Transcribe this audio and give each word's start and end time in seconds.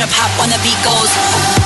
better 0.00 0.12
pop 0.12 0.30
when 0.40 0.48
the 0.48 0.58
beat 0.62 0.82
goes. 0.82 1.59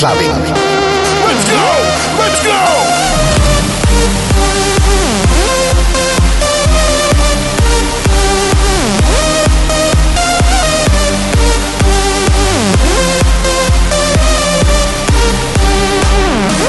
clubbing. 0.00 0.32
Let's 0.32 1.44
go! 1.44 1.60
Let's 2.16 2.40
go! 2.40 2.56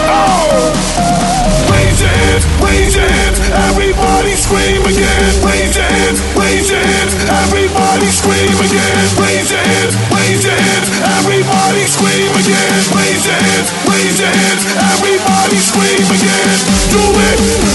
Oh! 0.04 0.72
everybody 3.72 4.36
scream 4.36 4.84
again. 4.84 5.32
Raise 5.42 5.78
your 5.78 5.88
raise 6.36 6.72
everybody 7.30 8.08
scream 8.08 8.60
again. 8.60 9.08
Raise 9.16 9.52
your 9.52 9.62
raise 10.12 10.44
your 10.44 10.54
everybody. 11.16 11.50
Everybody 11.72 11.88
scream 11.90 12.32
again. 12.36 12.84
Raise 12.92 13.25
your 13.25 13.34
hands, 13.34 13.72
raise 13.88 14.20
your 14.20 14.28
hands. 14.28 14.66
Everybody 14.92 15.56
scream 15.56 16.04
again. 16.04 16.60
Do 16.92 17.00
it. 17.00 17.71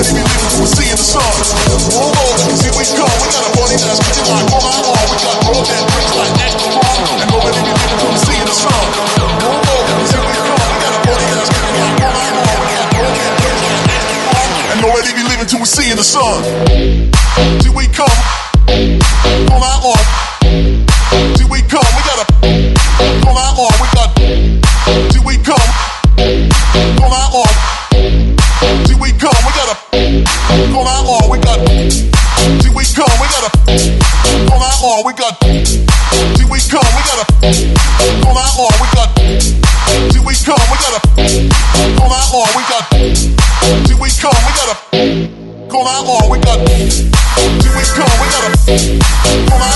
Let's 0.00 0.16
be 0.16 0.24
we're 0.24 0.64
seeing 0.64 0.96
the 0.96 1.04
sun. 1.04 1.20
See 1.20 2.72
we. 2.72 2.80
We 2.80 2.96
got 2.96 3.44
a 3.44 3.52
body 3.52 3.76
that's 3.76 4.00
like. 4.00 4.16
We 4.16 4.32
got 4.32 5.44
that 5.68 5.84
like. 6.16 6.40
And 7.20 7.28
nobody 7.28 7.60
be 7.60 7.76
we're 8.08 8.16
seeing 8.16 8.48
the 8.48 8.56
sun. 8.56 8.72
See 10.08 10.16
we. 10.16 10.24
We 10.24 10.56
got 10.80 10.96
a 10.96 11.04
body 11.04 11.26
that's 11.36 11.52
like. 11.52 11.68
We 11.68 11.84
got 11.84 12.16
that 12.16 12.16
like. 12.16 12.48
And 14.72 14.80
nobody 14.80 15.12
be 15.12 15.20
seeing 15.68 15.96
the 15.96 16.02
sun. 16.02 16.79
on, 46.10 46.30
we 46.30 46.38
got. 46.38 46.68
Here 46.68 47.74
we 47.76 47.82
come, 47.94 48.10
we 48.20 48.26
got 48.28 49.66
a. 49.66 49.69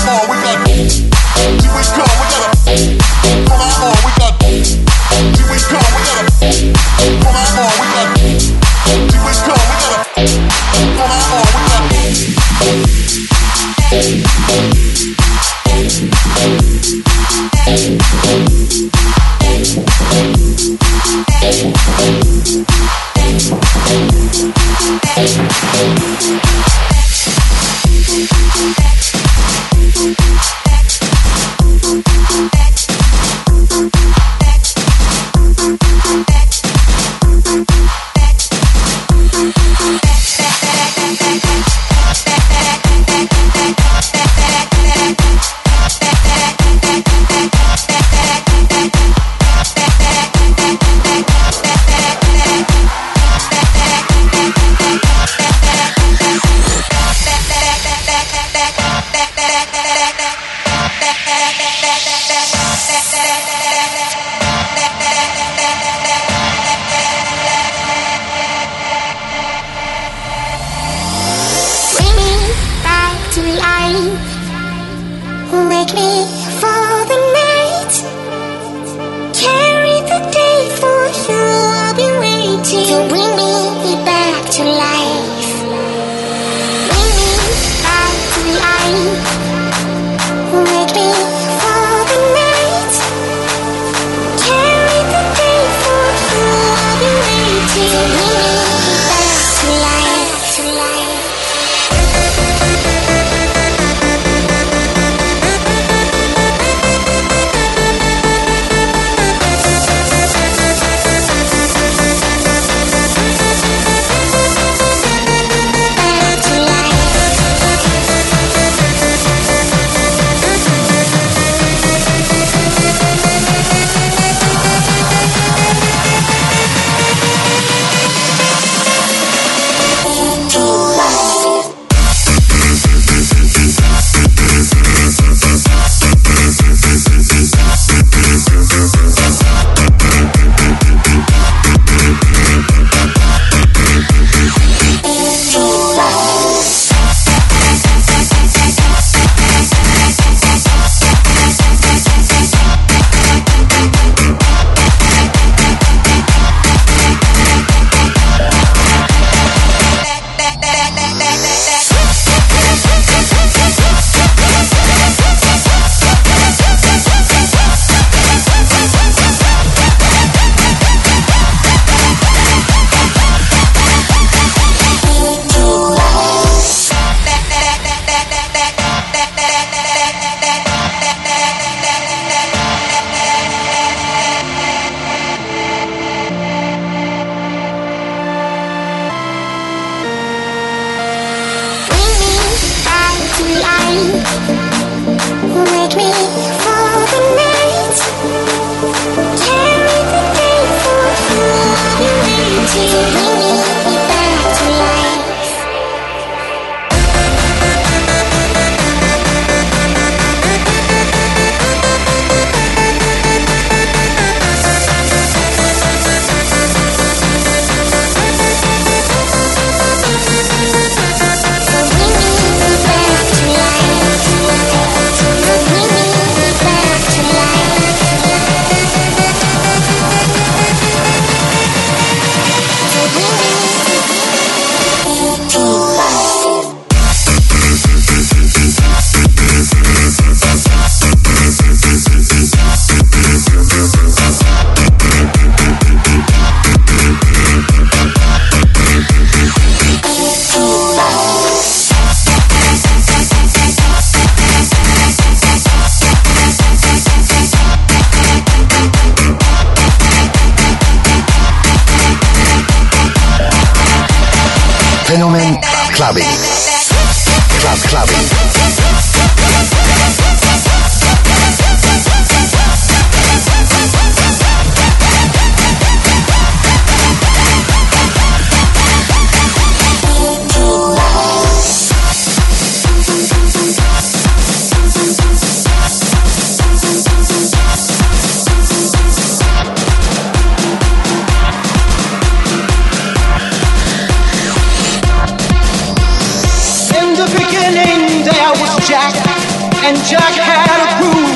and 299.84 299.98
Jack 299.98 300.32
had 300.32 300.80
a 300.80 300.88
crew, 300.96 301.28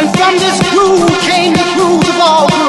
and 0.00 0.08
from 0.16 0.38
this 0.38 0.58
crew 0.70 0.96
came 1.28 1.52
the 1.52 1.64
grooves 1.76 2.08
of 2.08 2.20
all. 2.20 2.61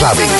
clave. 0.00 0.39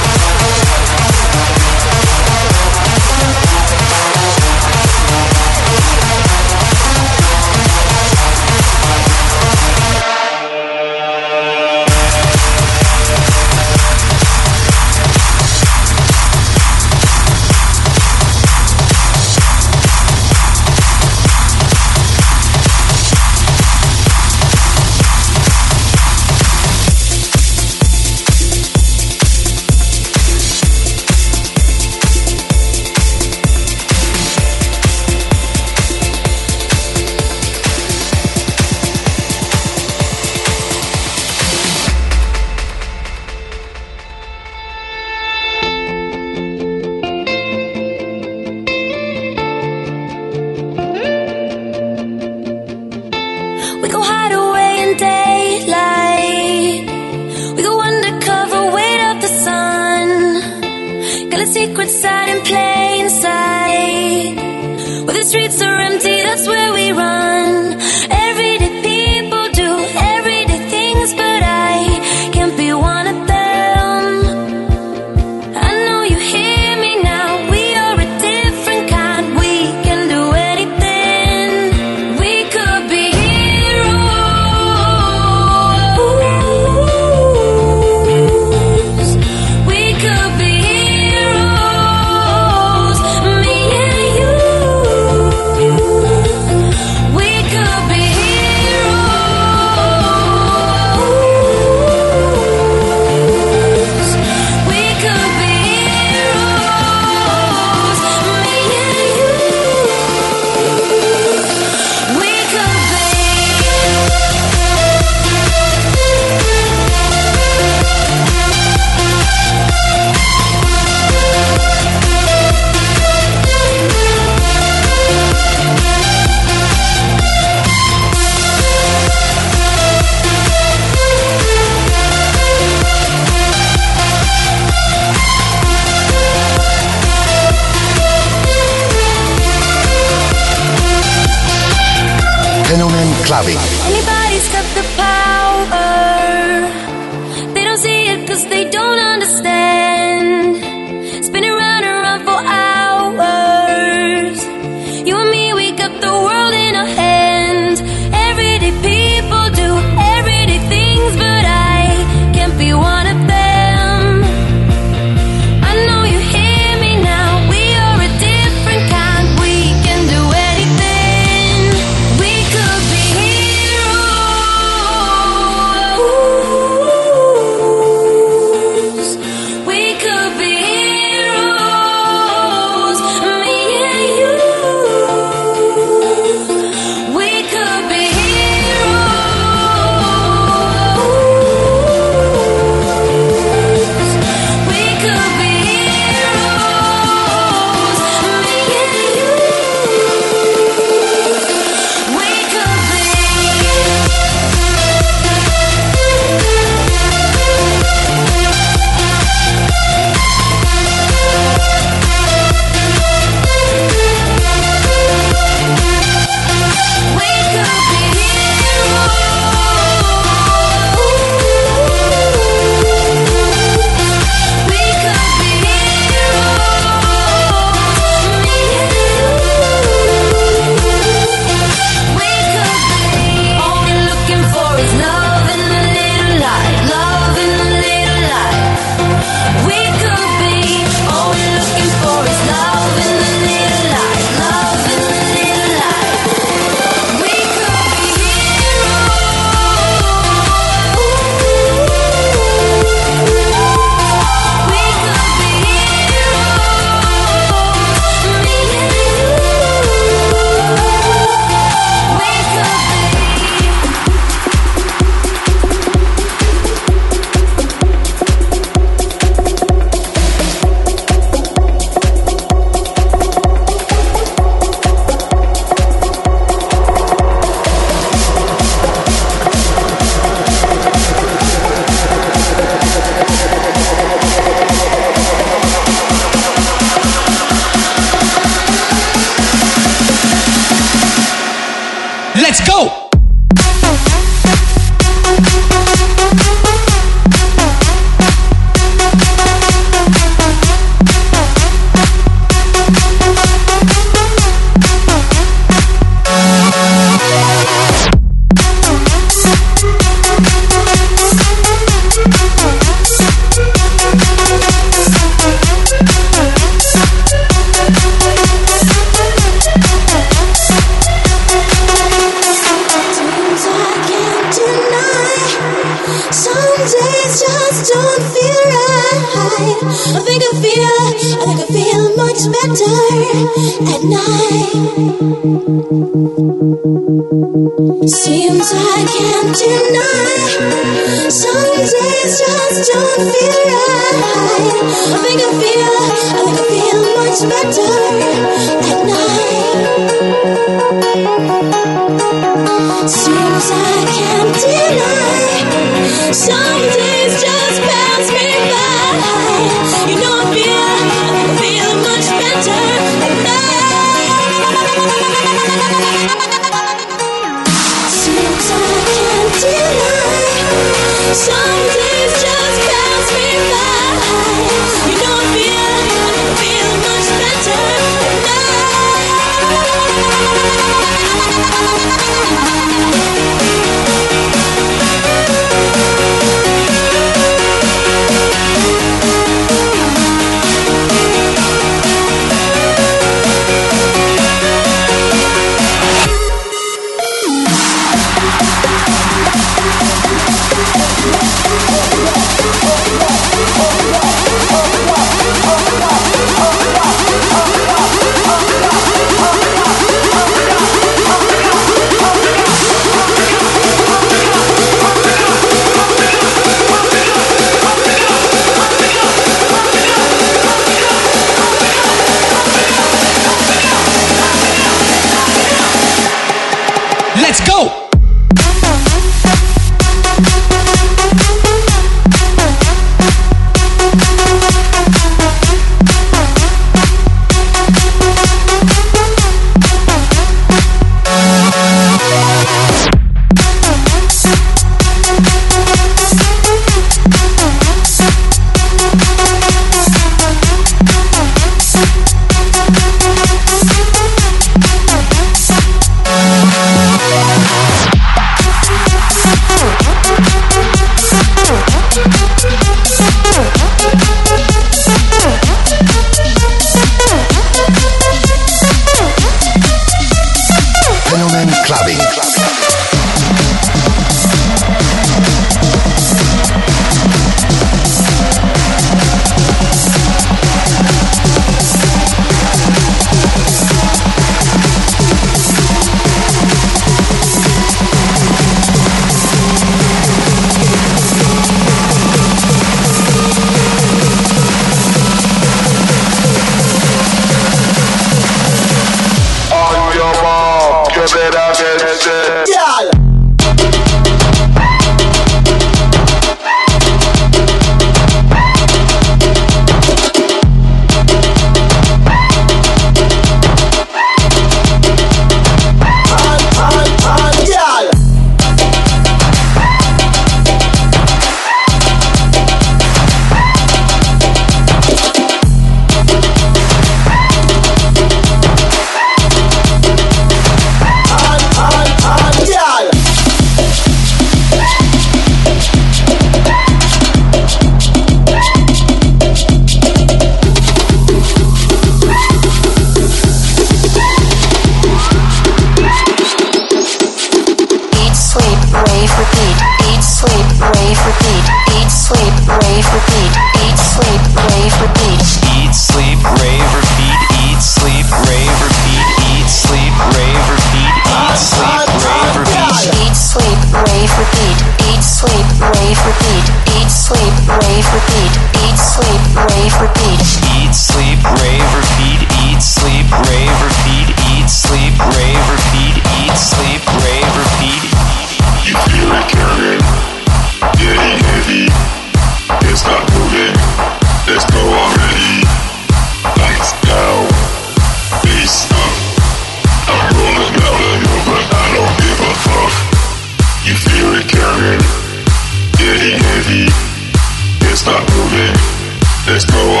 let's 599.61 599.71
go 599.71 600.00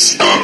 Peace. 0.00 0.39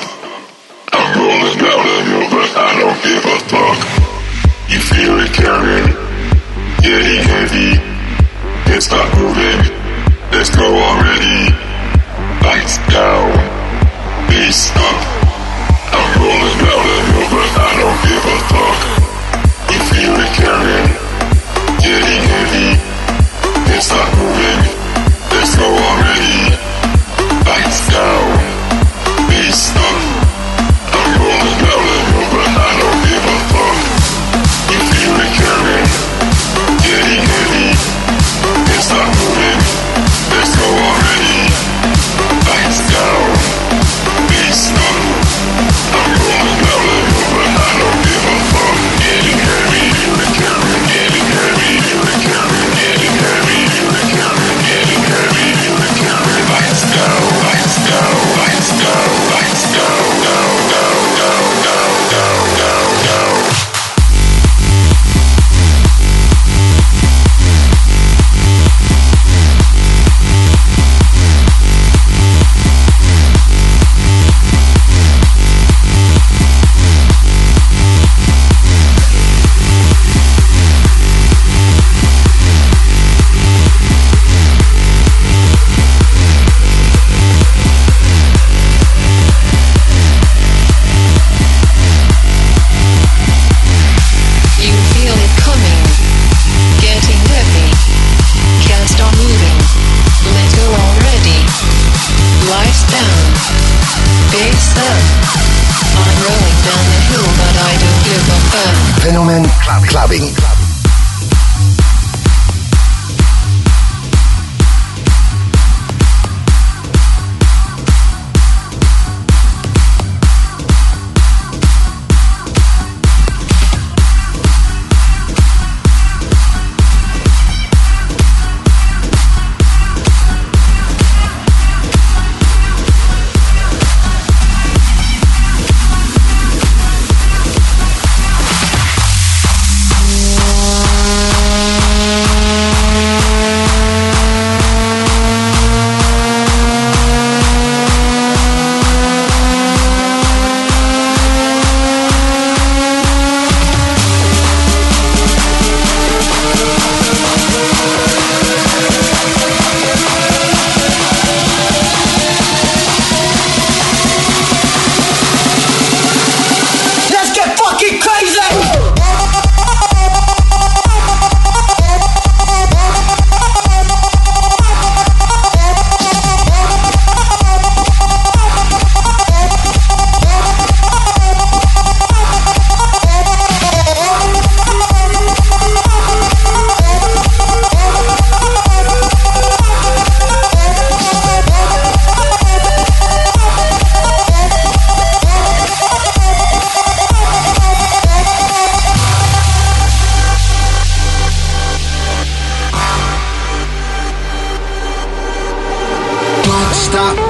clubbing. 110.07 110.46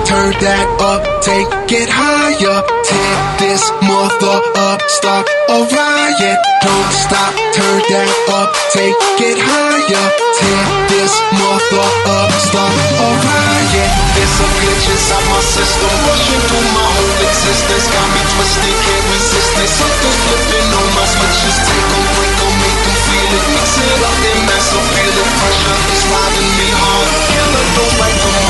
turn 0.06 0.30
that 0.38 0.66
up, 0.78 1.02
take 1.18 1.50
it 1.74 1.90
higher. 1.90 2.58
Tear 2.86 3.14
this 3.42 3.62
mother 3.82 4.38
up, 4.70 4.78
start 4.86 5.26
a 5.50 5.58
riot. 5.66 6.38
Don't 6.62 6.92
stop, 6.94 7.34
turn 7.50 7.78
that 7.90 8.10
up, 8.38 8.54
take 8.70 8.94
it 9.18 9.38
higher. 9.42 10.06
Tear 10.38 10.62
this 10.94 11.14
mother 11.34 11.86
up, 12.06 12.30
start 12.38 12.76
a 13.02 13.08
riot. 13.18 13.90
There's 14.14 14.36
a 14.38 14.48
glitch 14.62 14.86
inside 14.94 15.26
my 15.26 15.42
system, 15.42 15.90
rushing 16.06 16.42
through 16.46 16.68
my 16.70 16.86
whole 16.86 17.18
existence. 17.26 17.86
Got 17.90 18.06
me 18.14 18.22
twisted, 18.30 18.76
can't 18.86 19.06
resist 19.10 19.52
it. 19.58 19.70
Something's 19.74 20.18
flipping 20.22 20.70
on 20.70 20.88
my 20.94 21.06
switches, 21.10 21.56
take 21.66 21.86
them, 21.90 22.04
break 22.14 22.34
them, 22.38 22.54
make 22.62 22.78
them 22.78 22.96
feel 23.10 23.30
it. 23.34 23.44
Mix 23.58 23.68
it 23.74 23.90
up, 24.06 24.16
then 24.22 24.38
massive, 24.46 24.86
feel 24.94 25.14
it. 25.18 25.28
Pressure 25.34 25.78
is 25.98 26.02
riding 26.14 26.52
me 26.62 26.68
hard. 26.78 27.08
Killer 27.26 27.66
don't 27.74 27.94
like 27.98 28.18
them. 28.22 28.45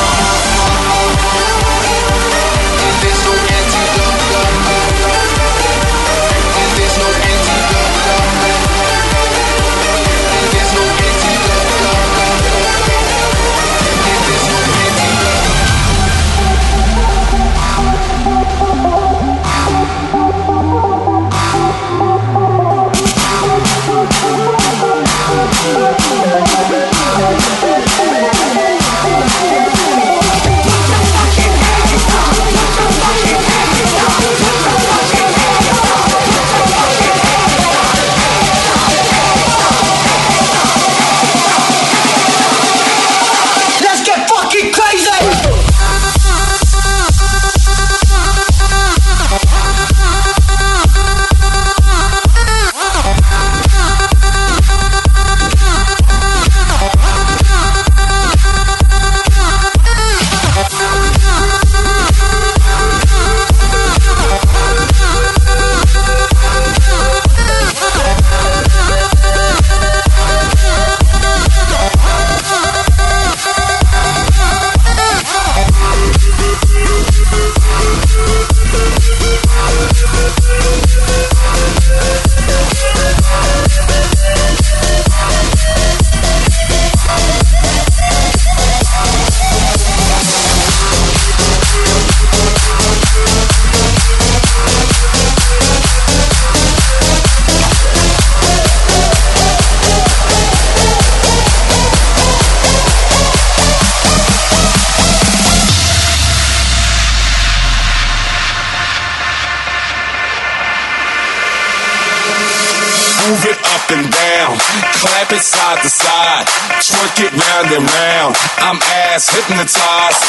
ass 119.17 119.33
hypnotized. 119.33 120.21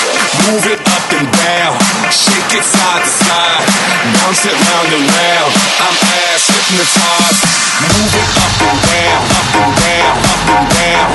Move 0.48 0.64
it 0.64 0.80
up 0.80 1.12
and 1.12 1.28
down, 1.28 1.76
shake 2.08 2.56
it 2.56 2.64
side 2.64 3.04
to 3.04 3.10
side, 3.20 3.68
bounce 4.16 4.48
it 4.48 4.56
round 4.56 4.88
and 4.96 5.04
round. 5.04 5.52
I'm 5.84 5.92
ass 5.92 6.48
hypnotized. 6.48 7.44
Move 7.84 8.16
it 8.16 8.32
up 8.40 8.56
and 8.64 8.80
down, 8.88 9.20
up 9.28 9.52
and 9.60 9.76
down, 9.76 10.16
up 10.24 10.40
and 10.56 10.72
down. 10.72 11.08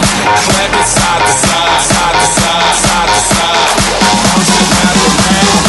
Clap 0.54 0.70
it 0.70 0.86
side 0.86 1.26
to 1.26 1.34
side, 1.34 1.82
side 1.90 2.14
to 2.14 2.28
side, 2.38 2.78
side 2.86 3.10
to 3.10 3.22
side. 3.34 3.74
Bounce 4.22 4.54
it 4.54 4.70
round 4.78 5.02
and 5.02 5.18
round. 5.26 5.66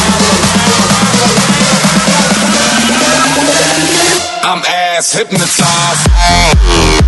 I'm 4.45 4.61
ass 4.61 5.09
hypnotized. 5.17 7.04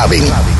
saben. 0.00 0.59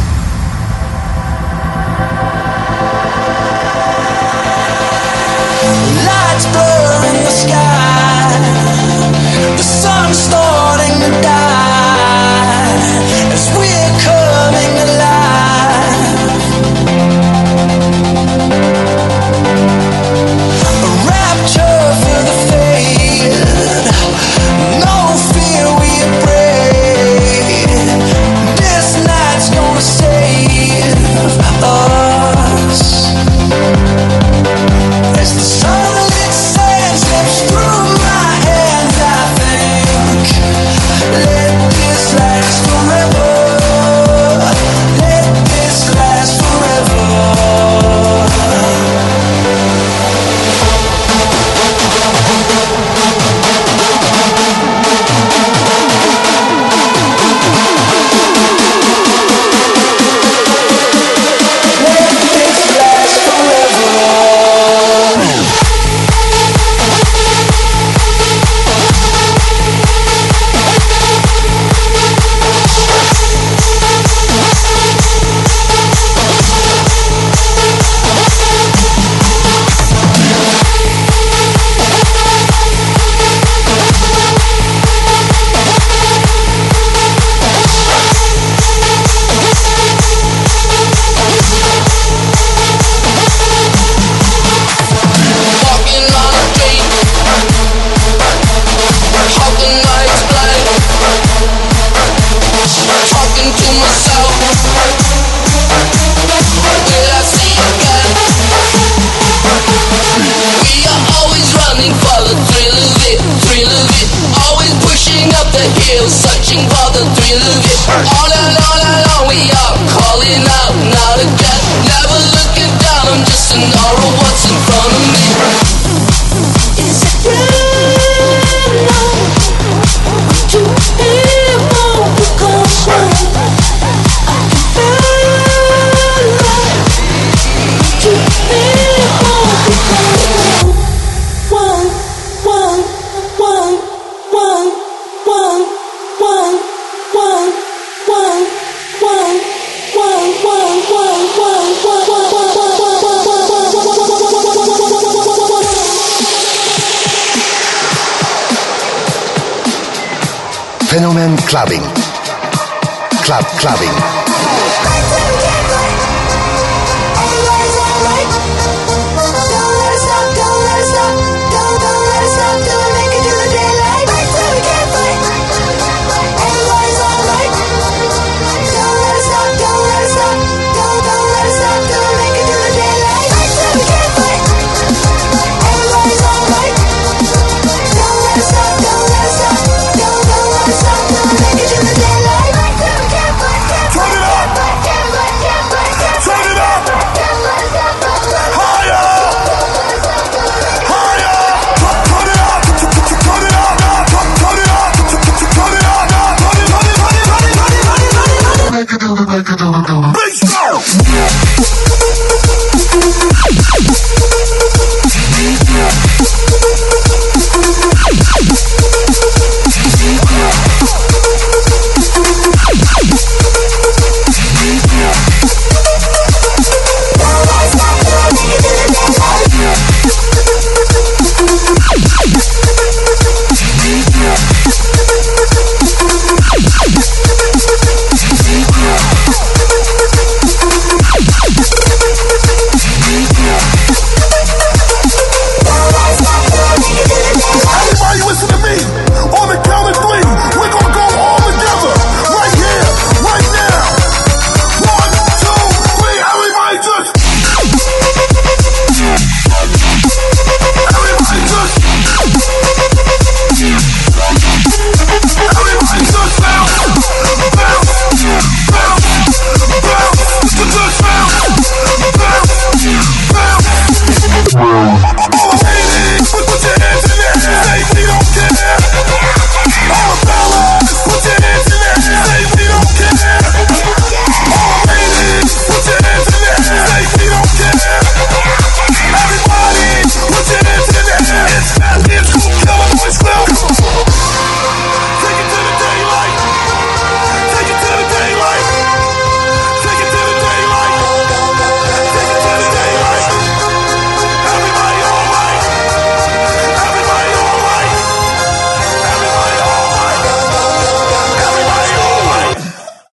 clubbing. 163.61 164.20